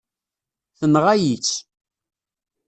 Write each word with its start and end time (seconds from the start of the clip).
Tenɣa-yi-tt. 0.79 1.55